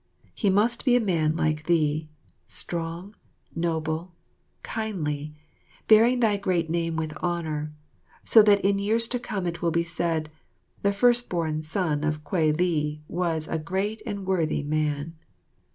He 0.33 0.49
must 0.49 0.83
be 0.83 0.95
a 0.95 0.99
man 0.99 1.35
like 1.35 1.67
thee, 1.67 2.09
strong, 2.47 3.15
noble, 3.55 4.15
kindly, 4.63 5.35
bearing 5.87 6.21
thy 6.21 6.37
great 6.37 6.71
name 6.71 6.95
with 6.95 7.13
honour, 7.17 7.71
so 8.25 8.41
that 8.41 8.65
in 8.65 8.79
years 8.79 9.07
to 9.09 9.19
come 9.19 9.45
it 9.45 9.61
will 9.61 9.69
be 9.69 9.83
said, 9.83 10.31
"The 10.81 10.91
first 10.91 11.29
born 11.29 11.61
son 11.61 12.03
of 12.03 12.23
Kwei 12.23 12.51
li 12.51 13.03
was 13.07 13.47
a 13.47 13.59
great 13.59 14.01
and 14.03 14.25
worthy 14.25 14.63
man." 14.63 15.13